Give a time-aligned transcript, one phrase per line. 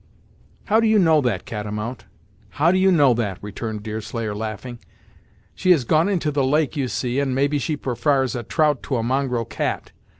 [0.65, 2.05] "How do you know that, Catamount?
[2.57, 4.79] how do you know that?" returned Deerslayer laughing.
[5.53, 8.95] "She has gone into the lake, you see, and maybe she prefars a trout to
[8.97, 9.91] a mongrel cat.